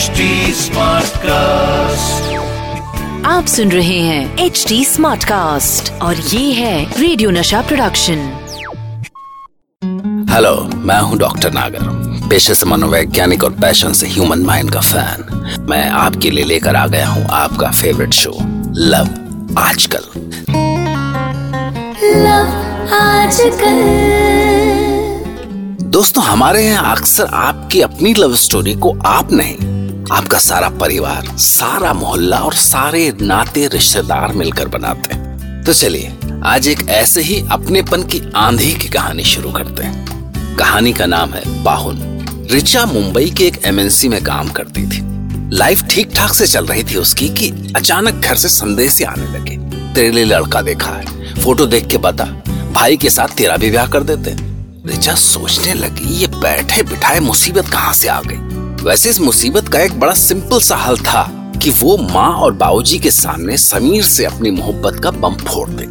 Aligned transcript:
HD 0.00 0.26
cast 1.24 2.36
आप 3.26 3.46
सुन 3.46 3.70
रहे 3.70 3.98
हैं 3.98 4.36
एच 4.38 4.64
डी 4.68 4.84
स्मार्ट 4.84 5.24
कास्ट 5.24 5.90
और 6.02 6.16
ये 6.16 6.52
है 6.52 7.00
रेडियो 7.00 7.30
नशा 7.30 7.60
प्रोडक्शन 7.62 8.18
हेलो 10.30 10.54
मैं 10.82 10.98
हूँ 11.00 11.18
डॉक्टर 11.18 11.52
नागर 11.52 11.88
पेशे 12.28 12.54
से 12.54 12.66
मनोवैज्ञानिक 12.66 13.44
और 13.44 13.52
पैशन 13.52 13.92
से 13.92 14.06
ह्यूमन 14.08 14.42
माइंड 14.42 14.70
का 14.72 14.80
फ़ैन 14.80 15.66
मैं 15.70 15.88
आपके 15.98 16.30
लिए 16.30 16.44
लेकर 16.44 16.76
आ 16.76 16.86
गया 16.86 17.08
हूँ 17.08 17.26
आपका 17.32 17.70
फेवरेट 17.70 18.12
शो 18.12 18.32
लव 18.76 19.58
आजकल। 19.58 20.04
दोस्तों 25.90 26.24
हमारे 26.24 26.64
यहाँ 26.64 26.96
अक्सर 26.96 27.26
आपकी 27.34 27.80
अपनी 27.80 28.14
लव 28.14 28.34
स्टोरी 28.36 28.74
को 28.74 28.96
आप 29.06 29.32
नहीं 29.32 29.79
आपका 30.10 30.38
सारा 30.38 30.68
परिवार, 30.68 31.38
सारा 31.38 31.92
मोहल्ला 31.92 32.38
और 32.38 32.54
सारे 32.54 33.16
नाते 33.22 33.66
रिश्तेदार 33.66 34.32
मिलकर 34.32 34.68
बनाते 34.68 35.14
हैं। 35.14 35.64
तो 35.64 35.72
चलिए, 35.72 36.16
आज 36.44 36.68
एक 36.68 36.88
ऐसे 36.88 37.22
ही 37.22 37.44
अपनेपन 37.52 38.02
की 38.02 38.22
आंधी 38.36 38.72
की 38.72 38.88
कहानी 38.88 39.24
शुरू 39.24 39.52
करते 39.52 39.82
हैं। 39.82 40.10
कहानी 40.56 40.92
का 40.92 41.06
नाम 41.06 41.30
है 41.30 41.62
बाहुन। 41.62 41.98
रिचा 42.50 42.86
मुंबई 42.86 43.30
के 43.30 43.46
एक 43.46 43.60
एमएनसी 43.64 44.08
में 44.08 44.24
काम 44.24 44.48
करती 44.48 44.82
थी। 44.82 45.00
लाइफ 45.56 45.82
ठीक 45.82 46.10
ठाक 46.14 46.32
से 46.32 46.46
चल 46.46 46.66
रही 46.66 46.84
थी 46.84 46.96
उसकी 46.96 47.28
कि 47.28 47.72
अचानक 47.76 48.14
घर 48.14 48.34
से 48.34 48.48
संदेश 48.48 49.02
आने 49.02 49.38
लगे। 49.38 49.56
तेरे 49.94 50.10
लिए 50.10 50.24
लड़का 50.24 50.62
देखा 50.62 50.90
है। 50.90 51.34
फ़ोटो 51.44 51.66
देख 51.66 51.86
के 51.86 51.98
बता, 51.98 52.24
भाई 52.72 52.96
के 52.96 53.10
साथ 53.10 53.28
तेरा 53.28 53.56
भी 53.56 53.70
ब्याह 53.70 53.86
कर 53.86 54.02
देते। 54.02 54.36
रिचा 54.90 55.14
सोचने 55.14 55.74
लगी, 55.74 56.14
ये 56.14 56.26
बैठे 56.26 56.82
बिठाए 56.82 57.20
मुसीबत 57.20 57.68
कहाँ 57.68 57.92
से 57.92 58.08
आ 58.08 58.20
गई? 58.20 58.49
वैसे 58.82 59.10
इस 59.10 59.20
मुसीबत 59.20 59.68
का 59.68 59.78
एक 59.78 59.98
बड़ा 60.00 60.12
सिंपल 60.12 60.60
सा 60.60 60.76
हल 60.76 60.96
था 60.96 61.22
कि 61.62 61.70
वो 61.70 61.96
माँ 61.96 62.28
और 62.34 62.52
बाबूजी 62.52 62.98
के 62.98 63.10
सामने 63.10 63.56
समीर 63.56 64.02
से 64.02 64.24
अपनी 64.24 64.50
मोहब्बत 64.50 65.00
का 65.04 65.10
बम 65.10 65.34
फोड़ 65.34 65.68
दे। 65.70 65.86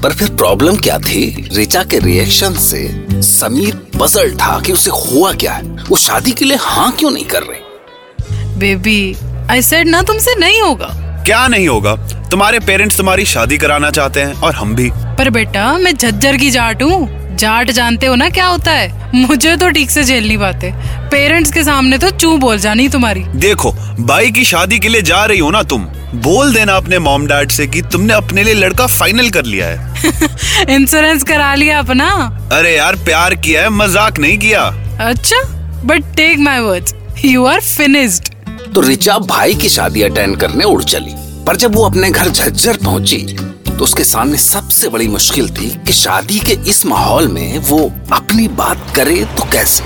पर 0.00 0.12
फिर 0.12 0.30
प्रॉब्लम 0.30 0.76
क्या 0.76 0.98
थी? 0.98 1.48
रिचा 1.52 1.82
के 1.84 1.98
रिएक्शन 1.98 2.54
से 2.54 3.06
समीर 3.22 3.74
पजल 4.00 4.34
था 4.36 4.60
कि 4.60 4.72
उसे 4.72 4.90
हुआ 4.90 5.32
क्या 5.32 5.52
है। 5.52 5.62
वो 5.88 5.96
शादी 5.96 6.32
के 6.32 6.44
लिए 6.44 6.56
हाँ 6.60 6.90
क्यों 6.92 7.10
नहीं 7.10 7.24
कर 7.24 7.42
रहे? 7.42 8.56
बेबी 8.58 9.16
आई 9.50 9.62
सेड 9.62 9.88
ना 9.88 10.02
तुमसे 10.02 10.34
नहीं 10.34 10.60
होगा। 10.62 10.86
क्या 11.26 11.46
नहीं 11.48 11.68
होगा? 11.68 11.96
तुम्हारे 12.30 12.58
पेरेंट्स 12.58 12.96
तुम्हारी 12.96 13.24
शादी 13.24 13.58
कराना 13.58 13.90
चाहते 13.90 14.20
हैं 14.20 14.40
और 14.40 14.54
हम 14.54 14.74
भी। 14.74 14.90
पर 14.94 15.30
बेटा 15.30 15.78
मैं 15.78 15.96
झज्जर 15.96 16.36
की 16.36 16.50
जाट 16.50 16.82
हूँ। 16.82 17.23
जाट 17.34 17.70
जानते 17.70 18.06
हो 18.06 18.14
ना 18.14 18.28
क्या 18.30 18.46
होता 18.46 18.70
है? 18.70 19.10
मुझे 19.14 19.56
तो 19.56 19.68
ठीक 19.70 19.90
से 19.90 20.04
झेल 20.04 20.26
नहीं 20.26 20.38
पाते। 20.38 20.72
पेरेंट्स 21.10 21.52
के 21.52 21.62
सामने 21.64 21.98
तो 21.98 22.10
चू 22.10 22.36
बोल 22.38 22.58
जानी 22.58 22.88
तुम्हारी। 22.88 23.24
देखो 23.38 23.72
भाई 24.00 24.30
की 24.30 24.44
शादी 24.44 24.78
के 24.78 24.88
लिए 24.88 25.02
जा 25.02 25.24
रही 25.24 25.38
हो 25.38 25.50
ना 25.50 25.62
तुम। 25.62 25.84
बोल 26.24 26.52
देना 26.54 26.76
अपने 26.76 26.98
मॉम 26.98 27.26
डैड 27.26 27.50
से 27.50 27.66
कि 27.66 27.82
तुमने 27.82 28.14
अपने 28.14 28.42
लिए 28.44 28.54
लड़का 28.54 28.86
फाइनल 28.86 29.30
कर 29.30 29.44
लिया 29.44 29.66
है। 29.66 30.66
इंश्योरेंस 30.74 31.22
करा 31.22 31.54
लिया 31.54 31.78
अपना। 31.78 32.10
अरे 32.52 32.76
यार 32.76 32.96
प्यार 33.04 33.34
किया 33.36 33.62
है 33.62 33.70
मज़ाक 33.70 34.18
नहीं 34.18 34.38
किया। 34.38 34.62
अच्छा 35.00 35.42
but 35.84 36.14
take 36.16 36.38
my 36.38 36.60
words 36.60 36.94
you 37.24 37.44
are 37.46 37.60
finished 37.60 38.32
तो 38.74 38.80
रिचा 38.80 39.18
भाई 39.18 39.54
की 39.54 39.68
शादी 39.68 40.02
अटेंड 40.02 40.36
करने 40.36 40.64
उड़ 40.64 40.82
चली 40.84 41.14
पर 41.46 41.56
जब 41.56 41.74
वो 41.74 41.84
अपने 41.84 42.10
घर 42.10 42.28
झज्जर 42.28 42.76
पहुँची 42.84 43.16
तो 43.78 43.84
उसके 43.84 44.04
सामने 44.04 44.38
सबसे 44.38 44.88
बड़ी 44.88 45.06
मुश्किल 45.08 45.48
थी 45.50 45.68
कि 45.86 45.92
शादी 45.92 46.38
के 46.40 46.52
इस 46.70 46.84
माहौल 46.86 47.28
में 47.28 47.58
वो 47.58 47.78
अपनी 48.12 48.48
बात 48.58 48.92
करे 48.96 49.24
तो 49.38 49.50
कैसे? 49.52 49.84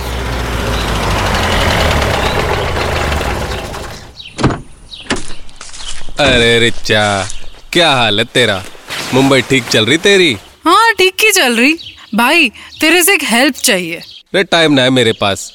अरे 6.25 6.59
रिचा 6.59 7.05
क्या 7.73 7.91
हाल 7.93 8.19
है 8.19 8.25
तेरा? 8.25 8.63
मुंबई 9.15 9.41
ठीक 9.41 9.65
चल 9.65 9.87
रही 9.87 9.99
तेरी? 9.99 10.37
हाँ 10.67 10.93
ठीक 10.95 11.25
ही 11.25 11.31
चल 11.33 11.57
रही। 11.57 11.79
भाई 12.15 12.49
तेरे 12.81 13.03
से 13.03 13.15
एक 13.15 13.25
हेल्प 13.25 13.55
चाहिए। 13.55 13.97
अरे 13.97 14.45
टाइम 14.45 14.73
ना 14.73 14.83
है 14.83 14.91
मेरे 14.91 15.13
पास। 15.13 15.53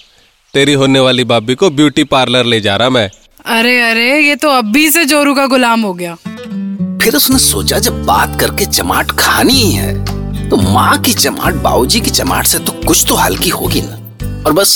तेरी 0.53 0.73
होने 0.73 0.99
वाली 0.99 1.23
भाभी 1.23 1.55
को 1.55 1.69
ब्यूटी 1.69 2.03
पार्लर 2.03 2.45
ले 2.45 2.61
जा 2.61 2.75
रहा 2.75 2.89
मैं। 2.89 3.09
अरे 3.59 3.79
अरे 3.81 4.19
ये 4.19 4.35
तो 4.35 4.49
अभी 4.49 4.89
से 4.91 5.05
जोरू 5.05 5.33
का 5.35 5.45
गुलाम 5.47 5.81
हो 5.81 5.93
गया। 5.93 6.15
फिर 7.03 7.15
उसने 7.15 7.37
सोचा 7.39 7.77
जब 7.79 8.03
बात 8.05 8.39
करके 8.39 8.65
चमाट 8.65 9.11
खानी 9.19 9.53
ही 9.53 9.71
है 9.71 10.49
तो 10.49 10.57
माँ 10.57 10.97
की 11.03 11.13
चमाट 11.13 11.53
बाबूजी 11.63 11.99
की 12.01 12.09
चमाट 12.09 12.45
से 12.47 12.59
तो 12.59 12.71
कुछ 12.87 13.03
तो 13.07 13.15
हल्की 13.15 13.49
होगी 13.49 13.81
ना। 13.81 13.95
और 14.45 14.53
बस 14.53 14.75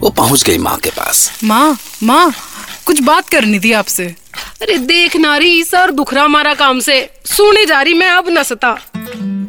वो 0.00 0.10
पहुँच 0.10 0.42
गई 0.44 0.58
माँ 0.58 0.76
के 0.78 0.90
पास। 0.90 1.30
माँ 1.44 1.76
माँ 2.02 2.32
कुछ 2.86 3.00
बात 3.00 3.28
करनी 3.28 3.60
थी 3.60 3.72
आपसे। 3.72 4.06
अरे 4.62 4.78
देख 4.80 5.16
नारी 5.16 5.62
सर 5.64 5.90
दुखरा 5.90 6.26
मारा 6.28 6.54
काम 6.54 6.80
से। 6.80 7.00
सुने 7.26 7.64
जा 7.66 7.80
रही 7.82 7.94
मैं 7.94 8.10
अब 8.10 8.28
न 8.28 8.42
सता। 8.42 8.72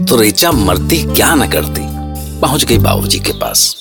तो 0.09 0.21
रिचा 0.21 0.51
मरती 0.51 1.03
क्या 1.05 1.33
न 1.35 1.49
करती? 1.51 1.81
पहुँच 2.41 2.63
गई 2.63 2.77
बाबूजी 2.77 3.19
के 3.19 3.39
पास। 3.39 3.75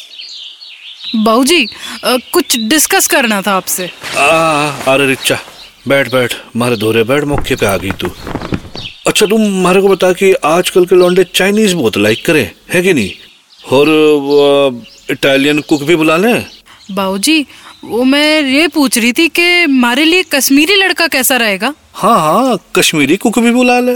बाबूजी 1.17 1.67
कुछ 2.05 2.59
डिस्कस 2.69 3.07
करना 3.07 3.43
था 3.43 3.57
आपसे। 3.57 3.91
अरे 4.17 5.07
रिचा 5.07 5.39
बैठ 5.89 6.13
बैठ। 6.13 6.35
मारे 6.57 6.77
धोरे 6.77 7.03
बैठ 7.05 7.25
मौके 7.25 7.57
पे 7.57 7.67
आ 7.67 7.77
गई 7.77 7.91
तू। 7.91 8.09
अच्छा 9.07 9.27
तुम 9.27 9.63
मारे 9.63 9.81
को 9.81 9.89
बता 9.89 10.13
कि 10.13 10.33
आजकल 10.33 10.87
के 10.87 10.97
लौंडे 10.97 11.25
चाइनीज़ 11.25 11.75
बहुत 11.75 11.97
लाइक 11.97 12.27
करे 12.27 12.53
है 12.73 12.83
कि 12.83 12.95
नहीं? 12.95 13.11
और 13.73 13.89
वो, 14.21 14.83
इटालियन 15.11 15.61
कुक 15.61 15.83
भी 15.83 15.97
बुला 15.97 16.17
लें? 16.17 16.47
बाबूजी 16.91 17.47
वो 17.85 18.05
मैं 18.05 18.43
ये 18.43 18.69
पूछ 18.69 18.99
रही 18.99 19.13
थी 19.13 19.29
कि 19.29 19.63
हमारे 19.63 20.05
लिए 20.05 20.23
कश्मीरी 20.23 20.75
लड़का 20.75 21.07
कैसा 21.07 21.37
रहेगा? 21.37 21.75
हाँ 21.95 22.21
हाँ 22.21 22.59
कश्मीरी 22.77 23.17
कुक 23.17 23.39
भी 23.39 23.51
बुला 23.51 23.81
ले। 23.81 23.93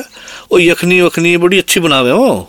वो 0.52 0.58
यखनी 0.58 1.00
वखनी 1.00 1.36
बड़ी 1.36 1.58
अच्छी 1.58 1.80
बनावे 1.80 2.10
हो। 2.10 2.48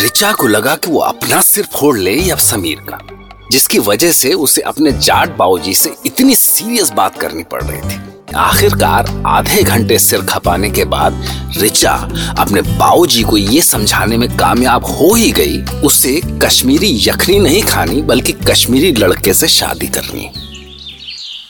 रिचा 0.00 0.32
को 0.32 0.46
लगा 0.46 0.74
कि 0.76 0.90
वो 0.90 0.98
अपना 0.98 1.40
सिर 1.40 1.64
फोड़ 1.64 1.98
ले 1.98 2.12
या 2.12 2.36
समीर 2.36 2.76
का। 2.76 3.05
जिसकी 3.52 3.78
वजह 3.78 4.12
से 4.12 4.32
उसे 4.32 4.62
अपने 4.62 4.92
जाट 4.92 5.36
बाबूजी 5.36 5.74
से 5.74 5.94
इतनी 6.06 6.34
सीरियस 6.34 6.90
बात 6.90 7.20
करनी 7.20 7.42
पड़ 7.42 7.62
रही 7.62 7.80
थी। 7.80 8.00
आखिरकार 8.36 9.06
आधे 9.26 9.62
घंटे 9.62 9.98
सिर 9.98 10.22
खपाने 10.22 10.70
के 10.70 10.84
बाद 10.84 11.22
रिचा 11.58 11.92
अपने 12.38 12.62
बाबूजी 12.62 13.22
को 13.22 13.36
ये 13.36 13.60
समझाने 13.62 14.16
में 14.16 14.28
कामयाब 14.36 14.84
हो 14.86 15.14
ही 15.14 15.30
गई, 15.32 15.62
उसे 15.84 16.20
कश्मीरी 16.42 16.90
यखनी 17.08 17.38
नहीं 17.38 17.62
खानी, 17.62 18.02
बल्कि 18.02 18.32
कश्मीरी 18.32 18.92
लड़के 18.92 19.34
से 19.34 19.48
शादी 19.48 19.86
करनी। 19.86 20.30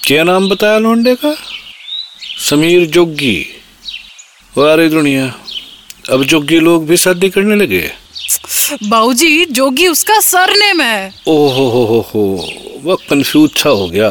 क्या 0.07 0.25
नाम 0.25 0.49
बताया 0.49 0.79
लौंडे 0.79 1.15
का? 1.15 1.35
समीर 2.51 2.87
जोगी 2.87 3.47
वारे 4.57 4.89
दुनिया, 4.89 5.27
अब 6.13 6.25
जोगी 6.25 6.61
लोग 6.61 6.87
भी 6.87 6.97
शादी 6.97 7.29
करने 7.29 7.57
लगे। 7.57 7.91
बाबूजी 8.73 9.45
जोगी 9.47 9.87
उसका 9.89 10.19
सरनेम 10.21 10.81
है। 10.81 11.13
ओहो 11.29 11.69
हो 11.69 11.85
हो 11.85 12.01
हो 12.15 12.23
वह 12.85 12.97
कंफ्यूज 13.11 13.51
सा 13.51 13.71
हो 13.71 13.89
गया। 13.89 14.09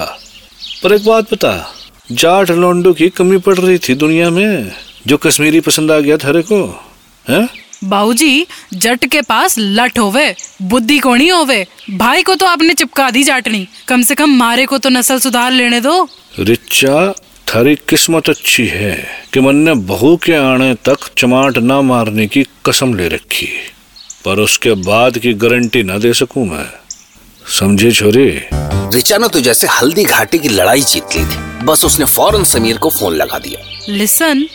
पर 0.84 0.94
एक 0.94 1.06
बात 1.06 1.34
बता 1.34 1.54
जाट 2.12 2.52
लौंडो 2.52 2.94
की 2.94 3.10
कमी 3.10 3.38
पड़ 3.38 3.58
रही 3.58 3.78
थी 3.78 3.96
दुनिया 3.96 4.30
में 4.30 4.72
जो 5.08 5.18
कश्मीरी 5.18 5.60
पसंद 5.60 5.92
आ 5.92 6.00
गया 6.00 6.18
थारे 6.18 6.42
को 6.42 6.64
हैं? 7.30 7.48
बाबूजी 7.84 8.46
जट 8.74 9.06
के 9.06 9.22
पास 9.22 9.56
लट 9.60 10.00
होवे 10.00 10.34
बुद्धि 10.62 10.98
कोनी 11.00 11.28
होवे 11.28 11.66
भाई 11.92 12.24
को 12.24 12.36
तो 12.36 12.46
आपने 12.46 12.74
चिपका 12.74 13.10
दी 13.12 13.24
जाटनी 13.24 13.68
कम 13.88 14.02
से 14.02 14.16
कम 14.16 14.38
मारे 14.38 14.66
को 14.66 14.78
तो 14.78 14.90
नस्ल 14.90 15.20
सुधार 15.20 15.52
लेने 15.52 15.82
दो। 15.82 16.08
रिचा 16.40 17.12
थारी 17.48 17.76
किस्मत 17.90 18.30
अच्छी 18.30 18.66
है 18.68 18.96
कि 19.34 19.40
मन 19.40 19.56
ने 19.56 19.74
बहू 19.86 20.16
के 20.18 20.34
आने 20.34 20.74
तक 20.86 21.10
चमाट 21.18 21.58
ना 21.58 21.82
मारने 21.82 22.28
की 22.28 22.44
कसम 22.66 22.94
ले 22.94 23.08
रखी। 23.08 23.48
पर 24.26 24.40
उसके 24.40 24.74
बाद 24.84 25.18
की 25.18 25.34
गारंटी 25.36 25.82
ना 25.84 25.98
दे 25.98 26.14
सकूँ 26.14 26.46
मैं। 26.48 26.66
समझे 27.52 27.92
छोरी? 27.92 28.28
रिचा 28.94 29.18
ने 29.18 29.28
तो 29.28 29.40
जैसे 29.40 29.68
हल्दी 29.72 30.04
घाटी 30.04 30.38
की 30.40 30.50
लड़ाई 30.50 30.82
जीत 30.84 31.16
ली 31.16 31.24
थी। 31.26 31.66
बस 31.66 31.86
उसने 31.86 32.06
फ़ौरन 32.06 32.44
समीर 32.44 32.78
को 32.78 32.90
फ़ोन 32.90 33.16
लगा 33.16 33.40
दिया। 33.40 33.60
लिसन 33.90 34.46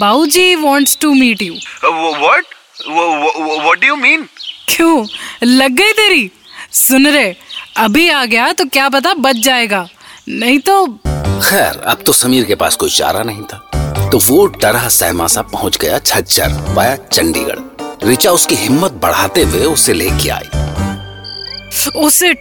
बाबूजी 0.00 0.54
wants 0.56 0.96
to 1.00 1.12
meet 1.14 1.42
you 1.42 1.54
what 1.84 2.44
what 2.88 3.80
do 3.80 3.86
you 3.86 3.96
mean 3.96 4.26
क्यों? 4.68 5.06
लग 5.44 5.72
गई 5.72 5.92
तेरी? 5.92 6.30
सुन 6.72 7.06
रे 7.06 7.34
अभी 7.78 8.08
आ 8.08 8.24
गया 8.24 8.52
तो 8.52 8.64
क्या 8.66 8.88
पता 8.88 9.14
बच 9.16 9.36
जाएगा। 9.44 9.86
नहीं 10.30 10.58
तो 10.60 10.86
खैर 10.86 11.80
अब 11.86 12.02
तो 12.06 12.12
समीर 12.12 12.44
के 12.44 12.54
पास 12.54 12.76
कोई 12.76 12.90
चारा 12.90 13.22
नहीं 13.22 13.42
था। 13.42 14.08
तो 14.10 14.18
वो 14.26 14.44
डरा 14.46 14.88
सहमा 14.90 15.26
सा 15.26 15.42
पहुँच 15.52 15.76
गया 15.76 15.98
झज्जर 15.98 16.58
वाया 16.74 16.96
चंडीगढ़। 17.12 17.58
रिचा 18.04 18.30
उसकी 18.30 18.54
हिम्मत 18.56 18.92
बढ़ाते 19.04 19.42
हुए 19.42 19.64
उसे 19.66 19.92
लेके 19.92 20.28
आई। 20.30 20.48
उसे 21.96 22.32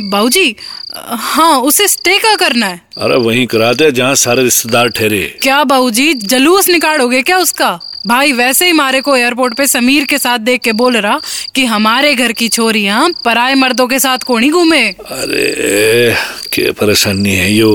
बाबूजी 0.00 0.54
हाँ 0.94 1.60
उसे 1.60 1.86
स्टे 1.88 2.18
का 2.18 2.34
करना 2.36 2.66
है। 2.66 2.80
अरे 2.98 3.16
वहीं 3.18 3.46
करा 3.46 3.72
दे 3.72 3.90
जहाँ 3.92 4.14
सारे 4.14 4.42
रिश्तेदार 4.42 4.88
ठहरे। 4.90 5.20
क्या 5.42 5.62
बाबूजी 5.64 6.12
जलूस 6.14 6.68
निकालोगे 6.68 7.22
क्या 7.22 7.38
उसका? 7.38 7.70
भाई 8.06 8.32
वैसे 8.32 8.66
ही 8.66 8.72
मारे 8.72 9.00
को 9.00 9.16
एयरपोर्ट 9.16 9.56
पे 9.56 9.66
समीर 9.66 10.04
के 10.04 10.18
साथ 10.18 10.38
देख 10.38 10.60
के 10.62 10.72
बोल 10.72 10.96
रहा 10.96 11.20
कि 11.54 11.64
हमारे 11.64 12.14
घर 12.14 12.32
की 12.32 12.48
छोरियाँ 12.48 13.08
पराए 13.24 13.54
मर्दों 13.54 13.86
के 13.88 13.98
साथ 13.98 14.18
कोनी 14.26 14.50
घूमे। 14.50 14.86
अरे 14.88 16.14
क्या 16.52 16.72
परेशानी 16.80 17.34
है 17.34 17.52
यो। 17.52 17.72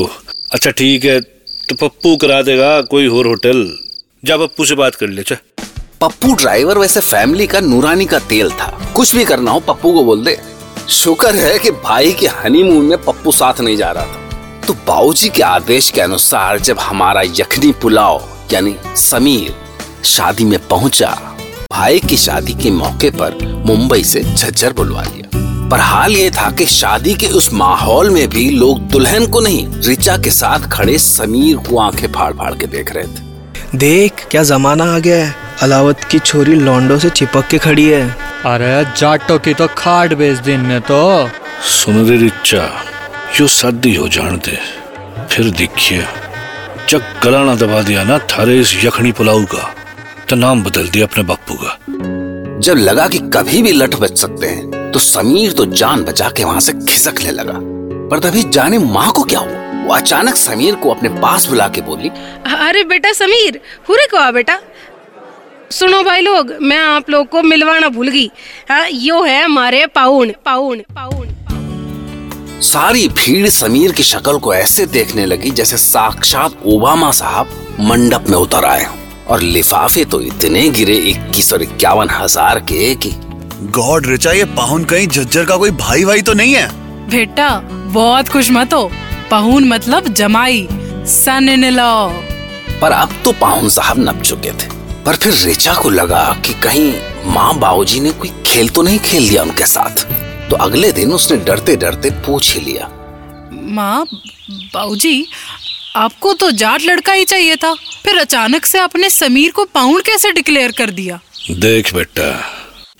अच्छा 0.53 0.71
ठीक 0.71 1.05
है 1.05 1.19
तो 1.21 1.75
पप्पू 1.77 2.15
करा 2.17 2.41
देगा 2.41 2.81
कोई 2.91 3.07
और 3.07 3.27
होटल। 3.27 3.69
जा 4.23 4.37
पप्पू 4.37 4.65
से 4.65 4.75
बात 4.75 4.95
कर 4.95 5.09
ले 5.09 5.23
चा। 5.23 5.35
पप्पू 6.01 6.33
ड्राइवर 6.33 6.77
वैसे 6.77 6.99
फैमिली 6.99 7.47
का 7.47 7.59
नूरानी 7.59 8.05
का 8.05 8.19
तेल 8.19 8.49
था। 8.49 8.93
कुछ 8.95 9.15
भी 9.15 9.25
करना 9.25 9.51
हो, 9.51 9.59
पप्पू 9.59 9.93
को 9.93 10.03
बोल 10.03 10.25
दे। 10.25 10.41
शुक्र 10.89 11.35
है 11.35 11.59
कि 11.59 11.71
भाई 11.71 12.11
के 12.11 12.27
हनीमून 12.27 12.85
में 12.85 12.97
पप्पू 12.97 13.31
साथ 13.31 13.61
नहीं 13.61 13.77
जा 13.77 13.91
रहा 13.91 14.05
था। 14.05 14.29
तो 14.67 14.73
बाबूजी 14.73 15.29
के 15.29 15.41
आदेश 15.41 15.89
के 15.89 16.01
अनुसार 16.01 16.59
जब 16.59 16.79
हमारा 16.79 17.21
यखनी 17.21 17.71
पुलाव, 17.71 18.29
यानी 18.53 18.75
समीर, 18.95 19.55
शादी 20.03 20.45
में 20.45 20.67
पहुँचा, 20.67 21.35
भाई 21.71 21.99
की 21.99 22.17
शादी 22.17 22.53
के 22.53 22.71
मौके 22.71 23.09
पर 23.09 23.63
मुंबई 23.65 24.03
से 24.03 24.19
झज्जर 24.19 24.73
बुलवा 24.73 25.03
लिया। 25.03 25.29
पर 25.69 25.79
हाल 25.79 26.11
ये 26.11 26.31
था 26.31 26.51
कि 26.51 26.65
शादी 26.65 27.13
के 27.13 27.27
उस 27.27 27.53
माहौल 27.53 28.09
में 28.09 28.29
भी 28.29 28.49
लोग 28.49 28.79
दुल्हन 28.79 29.27
को 29.27 29.39
नहीं 29.39 29.67
रिचा 29.67 30.17
के 30.17 30.31
साथ 30.31 30.59
खड़े 30.59 30.97
समीर 30.97 31.57
को 31.57 31.79
आँखें 31.79 32.11
फाड़ 32.11 32.33
फाड़ 32.33 32.53
के 32.53 32.65
देख 32.65 32.95
रहे 32.95 33.03
थे। 33.03 33.31
देख, 33.75 34.11
क्या 34.31 34.43
जमाना 34.43 34.95
आ 34.95 34.99
गया 34.99 35.25
है। 35.25 35.40
अलावत 35.61 36.03
की 36.03 36.19
छोरी 36.19 36.53
लॉन्डो 36.55 36.97
से 36.99 37.09
चिपक 37.09 37.47
के 37.47 37.57
खड़ी 37.57 37.83
है। 37.85 38.01
अरे 38.45 38.69
जाटो 38.97 39.37
की 39.39 39.53
तो 39.53 39.67
खाट 39.77 40.13
बेच 40.13 40.37
दी 40.37 40.53
इनने 40.53 40.79
तो। 40.79 41.29
सुन 41.71 42.05
रे 42.07 42.17
रिचा 42.17 42.63
यो 43.39 43.47
शादी 43.47 43.93
हो 43.95 44.07
जान 44.07 44.37
दे। 44.37 44.57
फिर 45.31 45.49
देखिए 45.51 46.05
जब 46.89 47.01
गला 47.23 47.43
ना 47.43 47.55
दबा 47.55 47.81
दिया 47.81 48.03
ना 48.03 48.17
थारे 48.31 48.59
इस 48.59 48.73
यखनी 48.83 49.11
पुलाव 49.11 49.43
का। 49.45 49.69
तो 50.29 50.35
नाम 50.35 50.63
बदल 50.63 50.89
दिया 50.89 51.05
अपने 51.05 51.23
बापू 51.23 51.55
का। 51.55 51.77
जब 52.59 52.77
लगा 52.79 53.07
कि 53.07 53.19
कभी 53.33 53.61
भी 53.61 53.71
लठ 53.71 53.95
बच 53.95 54.17
सकते 54.17 54.47
हैं 54.47 54.91
तो 54.91 54.99
समीर 54.99 55.51
तो 55.51 55.65
जान 55.75 56.03
बचा 56.03 56.29
के 56.29 56.43
वहाँ 56.43 56.59
से 56.59 56.73
खिसकने 56.81 57.31
लगा। 57.31 57.59
पर 58.09 58.19
तभी 58.19 58.43
जाने 58.49 58.77
माँ 58.79 59.11
को 59.11 59.23
क्या 59.23 59.39
हुआ? 59.39 59.59
वो 59.85 59.93
अचानक 59.93 60.35
समीर 60.35 60.75
को 60.75 60.89
अपने 60.89 61.09
पास 61.21 61.45
बुला 61.45 61.67
के 61.67 61.81
बोली 61.81 62.09
अरे 62.57 62.83
बेटा 62.83 63.11
समीर 63.13 63.59
हुरे 63.89 64.05
को 64.07 64.17
आ 64.17 64.29
बेटा? 64.31 64.59
सुनो 65.71 66.01
भाई 66.03 66.21
लोग 66.21 66.51
मैं 66.61 66.77
आप 66.77 67.09
लोग 67.09 67.27
को 67.29 67.41
मिलवाना 67.43 67.89
भूल 67.89 68.07
गई। 68.07 68.29
हाँ 68.69 68.87
यो 68.89 69.21
है 69.23 69.43
हमारे 69.43 69.85
पाउन 69.87 70.31
पाउन 70.45 70.81
पाउन 70.95 72.59
सारी 72.63 73.07
भीड़ 73.09 73.49
समीर 73.49 73.91
की 73.91 74.03
शक्ल 74.03 74.37
को 74.39 74.53
ऐसे 74.53 74.85
देखने 74.87 75.25
लगी 75.25 75.51
जैसे 75.51 75.77
साक्षात 75.77 76.57
ओबामा 76.65 77.11
साहब 77.11 77.49
मंडप 77.81 78.29
में 78.29 78.37
उतर 78.37 78.65
आए 78.65 78.85
और 79.29 79.41
लिफाफे 79.41 80.03
तो 80.05 80.19
इतने 80.21 80.67
गिरे 80.69 80.95
इक्कीस 81.09 81.53
और 81.53 81.61
इक्यावन 81.63 82.09
हज़ार 82.11 82.59
के 82.71 82.93
कि 82.95 83.11
गॉड 83.77 84.07
रिचा 84.07 84.31
ये 84.31 84.45
पाहुन 84.57 84.83
कहीं 84.85 85.07
झज्जर 85.07 85.45
का 85.45 85.57
कोई 85.57 85.71
भाई 85.71 86.05
भाई 86.05 86.21
तो 86.21 86.33
नहीं 86.33 86.53
है? 86.53 86.69
बेटा 87.09 87.49
बहुत 87.93 88.29
खुश 88.29 88.51
मत 88.51 88.73
हो। 88.73 88.89
पाहुन 89.31 89.67
मतलब 89.67 90.07
जमाई 90.13 90.67
सन 91.07 91.49
इन 91.49 91.69
लॉ। 91.69 92.07
पर 92.81 92.91
अब 92.91 93.09
तो 93.25 93.31
पाहुन 93.41 93.69
साहब 93.69 93.99
नप 93.99 94.21
चुके 94.21 94.51
थे। 94.51 94.69
पर 95.05 95.15
फिर 95.15 95.33
रिचा 95.45 95.73
को 95.73 95.89
लगा 95.89 96.23
कि 96.45 96.53
कहीं 96.63 96.93
माँ 97.25 97.53
बाबूजी 97.59 97.99
ने 97.99 98.11
कोई 98.11 98.29
खेल 98.45 98.69
तो 98.69 98.81
नहीं 98.81 98.99
खेल 98.99 99.29
दिया 99.29 99.43
उनके 99.43 99.65
साथ। 99.65 100.05
तो 100.49 100.55
अगले 100.57 100.91
दिन 100.91 101.11
उसने 101.13 101.37
डरते 101.37 101.75
डरते 101.75 102.09
पूछ 102.25 102.53
ही 102.55 102.61
लिया। 102.61 102.89
माँ 103.51 104.05
बाबूजी 104.73 105.25
आपको 105.95 106.33
तो 106.33 106.51
जाट 106.53 106.81
लड़का 106.81 107.13
ही 107.13 107.25
चाहिए 107.25 107.55
था। 107.55 107.73
फिर 108.05 108.17
अचानक 108.17 108.65
से 108.65 108.79
आपने 108.79 109.09
समीर 109.09 109.51
को 109.51 109.65
पाउंड 109.65 110.03
कैसे 110.03 110.31
डिक्लेयर 110.31 110.71
कर 110.71 110.89
दिया? 110.89 111.19
देख 111.51 111.93
बेटा 111.93 112.31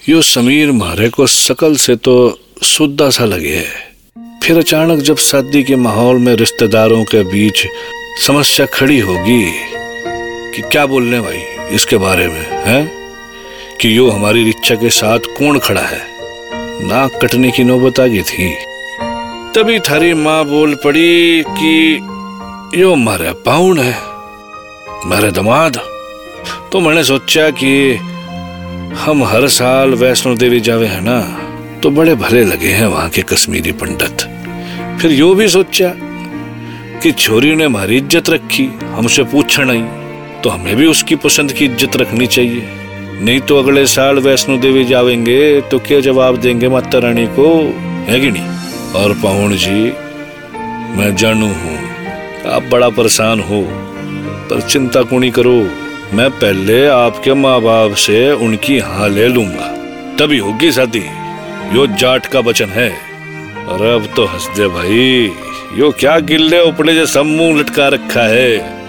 यो 0.10 0.22
समीर 0.22 0.72
मारे 0.72 1.10
को 1.10 1.28
सकल 1.28 1.76
से 1.76 1.96
तो 1.96 2.16
सुद्दा 2.64 3.10
सा 3.10 3.26
लगे 3.26 3.56
है। 3.56 4.40
फिर 4.44 4.58
अचानक 4.58 5.00
जब 5.00 5.18
शादी 5.20 5.64
के 5.64 5.76
माहौल 5.76 6.18
में 6.18 6.34
रिश्तेदारों 6.36 7.04
के 7.06 7.24
बीच 7.24 7.66
समस्या 8.26 8.66
खड़ी 8.66 9.00
होगी 9.00 9.44
कि 10.56 10.62
क्या 10.62 10.86
बोलने 10.86 11.20
भाई? 11.22 11.44
इसके 11.74 11.98
बारे 11.98 12.28
में, 12.28 12.64
है? 12.66 12.92
कि 13.82 13.98
यो 13.98 14.10
हमारी 14.10 14.44
रिच्चा 14.44 14.76
के 14.76 14.90
साथ 14.90 15.20
कौन 15.20 15.60
खड़ा 15.60 15.82
है? 15.82 16.02
नाक 16.88 17.20
कटने 17.22 17.52
की 17.52 17.64
नौबत 17.64 18.00
आ 18.00 18.06
गई 18.06 18.22
थी। 18.22 18.56
तभी 19.56 19.80
थारी 19.80 20.14
माँ 20.14 20.46
बोल 20.46 20.76
पड़ी 20.76 21.44
कि 21.48 21.96
यो 22.76 22.96
मारे 22.96 23.32
पाउन 23.32 23.80
है। 23.80 23.96
मारे 25.06 25.32
दमाद। 25.32 25.80
तो 26.72 26.80
मैंने 26.80 27.04
सोचा 27.04 27.50
कि 27.50 27.96
हम 28.98 29.24
हर 29.24 29.48
साल 29.48 29.90
वैष्णो 29.90 30.36
देवी 30.36 30.60
जावे, 30.60 30.88
है 30.88 31.02
ना? 31.02 31.38
तो 31.84 31.90
बड़े 31.90 32.16
भले 32.16 32.44
लगे 32.44 32.68
हैं 32.68 32.88
वहाँ 32.88 33.10
के 33.10 33.22
कश्मीरी 33.22 33.72
पंडित। 33.72 34.22
फिर 35.02 35.12
यो 35.12 35.34
भी 35.36 35.48
सोचा 35.48 35.94
कि 37.00 37.12
छोरी 37.12 37.56
ने 37.56 37.66
हमारी 37.66 37.98
इज़्ज़त 37.98 38.30
रखी, 38.30 38.70
हमसे 38.84 39.24
पूछा 39.24 39.64
नहीं। 39.64 40.01
तो 40.44 40.50
हमें 40.50 40.76
भी 40.76 40.86
उसकी 40.86 41.16
पसंद 41.16 41.52
की 41.52 41.66
इज़्ज़त 41.66 41.96
रखनी 41.98 42.28
चाहिए। 42.28 42.70
नहीं 43.22 43.40
तो 43.40 43.58
अगले 43.60 43.86
साल 43.88 44.20
वैष्णो 44.20 44.58
देवी 44.58 44.84
जावेंगे 44.86 45.40
तो 45.62 45.80
क्या 45.80 46.00
जवाब 46.00 46.38
देंगे 46.38 46.70
माता 46.70 47.00
रानी 47.00 47.26
को? 47.28 47.48
है 48.08 48.20
कि 48.20 48.32
नहीं? 48.32 48.48
और 48.94 49.14
पहुन 49.14 49.56
जी, 49.56 49.84
मैं 50.98 51.16
जानू 51.16 51.48
हूँ। 51.48 51.78
आप 52.54 52.64
बड़ा 52.64 52.90
परेशान 52.90 53.40
हो, 53.40 53.62
पर 54.50 54.62
चिंता 54.62 55.02
को 55.02 55.20
नहीं 55.20 55.32
करो। 55.32 55.56
मैं 56.14 56.30
पहले 56.32 56.86
आपके 56.88 57.34
माँ 57.34 57.62
बाप 57.62 57.94
से 57.96 58.32
उनकी 58.32 58.80
हाँ 58.80 59.10
ले 59.10 59.28
लूँगा। 59.28 59.68
तभी 60.18 60.38
होगी 60.38 60.72
शादी। 60.72 61.04
यो 61.76 61.88
जाट 61.88 62.26
का 62.26 62.40
वचन 62.40 62.70
है। 62.70 62.92
और 63.68 63.86
अब 63.86 64.14
तो 64.16 64.26
हंस 64.26 64.48
दे 64.58 64.68
भाई। 64.68 65.32
यो 65.76 65.92
क्या 65.92 66.20
गिल्ले 66.20 66.60
उपड़े 66.60 66.96
जो 66.96 67.06
समूह 67.06 67.60
लटका 67.60 67.88
रखा 67.88 68.24
हैं? 68.28 68.81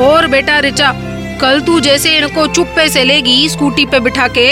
और 0.00 0.26
बेटा 0.26 0.58
रिचा, 0.58 0.92
कल 1.40 1.60
तू 1.60 1.78
जैसे 1.80 2.16
इनको 2.16 2.46
चुप्पे 2.46 2.88
से 2.88 3.04
लेगी 3.04 3.48
स्कूटी 3.48 3.86
पे 3.86 4.00
बिठा 4.00 4.26
के 4.28 4.48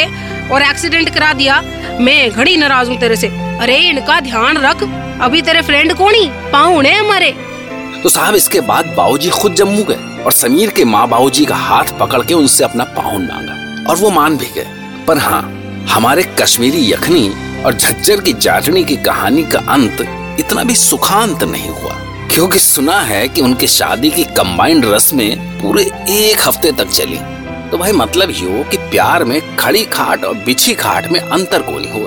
और 0.48 0.62
एक्सीडेंट 0.62 1.08
करा 1.14 1.32
दिया, 1.32 1.60
मैं 2.00 2.30
घड़ी 2.30 2.56
नाराज़ 2.56 2.88
हूँ 2.90 2.98
तेरे 2.98 3.16
से। 3.16 3.28
अरे 3.60 3.76
इनका 3.80 4.20
ध्यान 4.20 4.56
रख, 4.58 4.82
अभी 5.22 5.42
तेरे 5.42 5.62
फ्रेंड 5.62 5.94
कौन 5.94 6.14
ही? 6.14 6.28
पाहुन 6.52 6.86
है 6.86 6.98
हमारे। 6.98 7.30
तो 8.02 8.08
साहब, 8.08 8.34
इसके 8.34 8.60
बाद 8.60 8.86
बाबूजी 8.96 9.30
खुद 9.30 9.54
जम्मू 9.54 9.84
गए 9.84 10.22
और 10.24 10.32
समीर 10.32 10.70
के 10.70 10.84
माँ 10.84 11.08
बाबूजी 11.08 11.44
का 11.44 11.56
हाथ 11.56 11.98
पकड़ 12.00 12.22
के 12.22 12.34
उनसे 12.34 12.64
अपना 12.64 12.84
पाहुन 12.96 13.26
मांगा 13.26 13.54
और 13.90 13.96
वो 13.96 14.10
मान 14.10 14.36
भी 14.36 14.46
गए। 14.54 14.66
पर 15.06 15.18
हाँ 15.18 15.42
हमारे 15.90 16.22
कश्मीरी 16.40 16.90
यखनी 16.92 17.28
और 17.64 17.74
झज्जर 17.74 18.20
की 18.20 18.32
जाटनी 18.32 18.84
की 18.84 18.96
कहानी 18.96 19.42
का 19.44 19.58
अंत 19.68 20.00
इतना 20.40 20.64
भी 20.64 20.74
सुखांत 20.74 21.42
नहीं 21.44 21.68
हुआ। 21.68 21.94
क्योंकि 22.30 22.58
सुना 22.58 23.00
है 23.00 23.28
कि 23.28 23.40
उनकी 23.40 23.66
शादी 23.66 24.10
की 24.10 24.24
कंबाइंड 24.24 24.84
रस्में 24.84 25.60
पूरे 25.60 25.82
एक 26.10 26.46
हफ़्ते 26.46 26.72
तक 26.72 26.88
चली। 26.88 27.18
तो 27.70 27.78
भाई 27.78 27.92
मतलब 27.92 28.30
यो 28.30 28.64
कि 28.70 28.76
प्यार 28.90 29.24
में 29.24 29.56
खड़ी 29.56 29.84
खाट 29.84 30.24
और 30.24 30.34
बिछी 30.34 30.74
खाट 30.74 31.10
में 31.12 31.20
अंतर 31.20 31.62
को 31.62 31.78
नहीं 31.78 32.04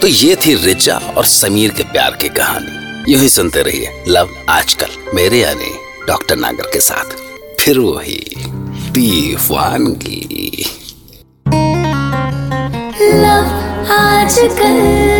तो 0.00 0.06
ये 0.06 0.36
थी 0.36 0.54
रिचा 0.54 0.96
और 1.16 1.24
समीर 1.24 1.70
के 1.70 1.82
प्यार 1.82 2.16
की 2.20 2.28
कहानी। 2.28 3.12
यूँ 3.12 3.20
ही 3.22 3.28
सुनते 3.28 3.62
रहिए 3.62 4.04
लव 4.08 4.28
आजकल 4.48 5.14
मेरे 5.14 5.40
यानी 5.40 5.70
डॉक्टर 6.06 6.36
नागर 6.36 6.70
के 6.72 6.80
साथ। 6.80 7.16
फिर 7.60 7.78
वही 7.78 8.20
दीवानगी। 8.90 10.64
लव 13.02 13.92
आजकल 13.92 15.19